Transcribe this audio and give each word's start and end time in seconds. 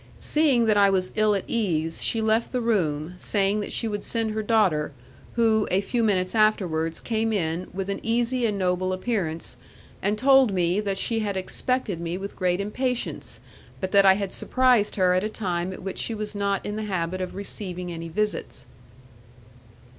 Seeing 0.19 0.65
that 0.65 0.77
I 0.77 0.89
was 0.89 1.11
ill 1.13 1.35
at 1.35 1.43
ease, 1.47 2.01
she 2.03 2.23
left 2.23 2.51
the 2.51 2.59
room, 2.59 3.13
saying 3.19 3.59
that 3.59 3.71
she 3.71 3.87
would 3.87 4.03
send 4.03 4.31
her 4.31 4.41
daughter, 4.41 4.93
who, 5.33 5.67
a 5.69 5.79
few 5.79 6.03
minutes 6.03 6.33
afterwards, 6.33 6.99
came 6.99 7.31
in 7.31 7.67
with 7.71 7.87
an 7.87 7.99
easy 8.01 8.47
and 8.47 8.57
noble 8.57 8.93
appearance, 8.93 9.57
and 10.01 10.17
told 10.17 10.51
me 10.55 10.79
that 10.79 10.97
she 10.97 11.19
had 11.19 11.37
expected 11.37 12.01
me 12.01 12.17
with 12.17 12.35
great 12.35 12.59
impatience, 12.59 13.39
but 13.79 13.91
that 13.91 14.07
I 14.07 14.15
had 14.15 14.31
surprised 14.33 14.95
her 14.95 15.13
at 15.13 15.23
a 15.23 15.29
time 15.29 15.71
at 15.71 15.83
which 15.83 15.99
she 15.99 16.15
was 16.15 16.33
not 16.33 16.65
in 16.65 16.77
the 16.77 16.85
habit 16.85 17.21
of 17.21 17.35
receiving 17.35 17.91
any 17.91 18.07
visits. 18.09 18.65